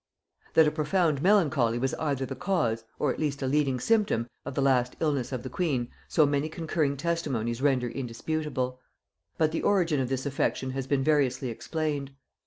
]That 0.55 0.65
a 0.67 0.71
profound 0.71 1.21
melancholy 1.21 1.77
was 1.77 1.93
either 1.93 2.25
the 2.25 2.35
cause, 2.35 2.85
or 2.97 3.13
at 3.13 3.19
least 3.19 3.43
a 3.43 3.45
leading 3.45 3.79
symptom, 3.79 4.27
of 4.45 4.55
the 4.55 4.61
last 4.63 4.95
illness 4.99 5.31
of 5.31 5.43
the 5.43 5.49
queen, 5.51 5.89
so 6.07 6.25
many 6.25 6.49
concurring 6.49 6.97
testimonies 6.97 7.61
render 7.61 7.87
indisputable; 7.87 8.79
but 9.37 9.51
the 9.51 9.61
origin 9.61 9.99
of 9.99 10.09
this 10.09 10.25
affection 10.25 10.71
has 10.71 10.87
been 10.87 11.03
variously 11.03 11.49
explained. 11.49 12.13